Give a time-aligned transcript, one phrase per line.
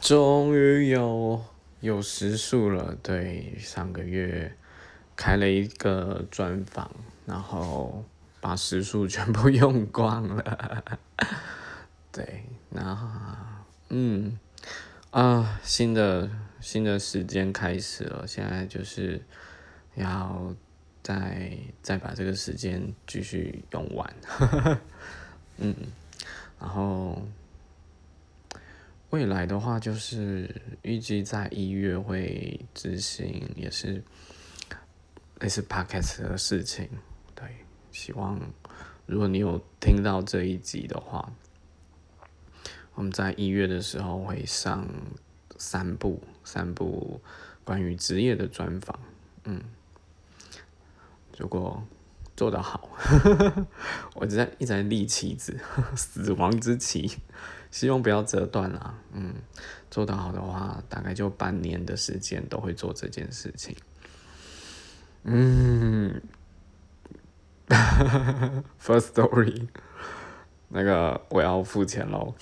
[0.00, 1.42] 终于有
[1.80, 4.54] 有时数了，对，上个月
[5.16, 6.90] 开了一个专访，
[7.24, 8.04] 然后
[8.40, 10.84] 把时数全部用光了，
[12.12, 13.56] 对，那
[13.88, 14.38] 嗯
[15.10, 16.28] 啊，新的
[16.60, 19.22] 新的时间开始了，现在就是
[19.94, 20.54] 要
[21.02, 24.14] 再再把这个时间继续用完，
[25.56, 25.74] 嗯，
[26.60, 27.22] 然后。
[29.10, 34.02] 未来的话，就是预计在一月会执行，也是
[35.40, 36.88] 类似 podcast 的事情。
[37.34, 37.48] 对，
[37.90, 38.40] 希望
[39.06, 41.32] 如果你有听到这一集的话，
[42.94, 44.86] 我们在一月的时候会上
[45.58, 47.20] 三部三部
[47.64, 48.96] 关于职业的专访。
[49.42, 49.60] 嗯，
[51.36, 51.82] 如果
[52.40, 52.88] 做得好，
[54.16, 55.60] 我在一直在立旗子，
[55.94, 57.18] 死亡之旗。
[57.70, 59.34] 希望不要折断啦，嗯，
[59.90, 63.76] 做得好的话，大概就半年的时间都会做这件事情。
[65.24, 66.18] 嗯，
[68.82, 69.68] First story，
[70.68, 72.34] 那个我要付钱喽。